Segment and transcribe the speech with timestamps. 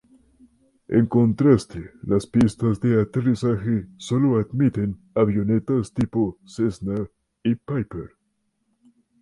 [0.87, 7.07] En contraste, las pistas de aterrizaje solo admiten avionetas tipo Cessna
[7.43, 8.15] y Piper.